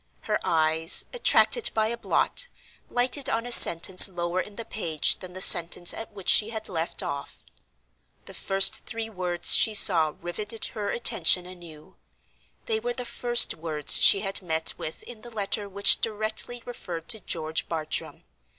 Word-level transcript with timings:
Her 0.21 0.39
eyes, 0.43 1.05
attracted 1.13 1.69
by 1.75 1.89
a 1.89 1.95
blot, 1.95 2.47
lighted 2.89 3.29
on 3.29 3.45
a 3.45 3.51
sentence 3.51 4.09
lower 4.09 4.41
in 4.41 4.55
the 4.55 4.65
page 4.65 5.17
than 5.17 5.33
the 5.33 5.43
sentence 5.43 5.93
at 5.93 6.11
which 6.11 6.27
she 6.27 6.49
had 6.49 6.67
left 6.67 7.03
off. 7.03 7.45
The 8.25 8.33
first 8.33 8.85
three 8.87 9.11
words 9.11 9.53
she 9.53 9.75
saw 9.75 10.15
riveted 10.19 10.65
her 10.73 10.89
attention 10.89 11.45
anew—they 11.45 12.79
were 12.79 12.93
the 12.93 13.05
first 13.05 13.53
words 13.53 13.99
she 14.01 14.21
had 14.21 14.41
met 14.41 14.73
with 14.75 15.03
in 15.03 15.21
the 15.21 15.29
letter 15.29 15.69
which 15.69 16.01
directly 16.01 16.63
referred 16.65 17.07
to 17.09 17.19
George 17.19 17.69
Bartram. 17.69 18.23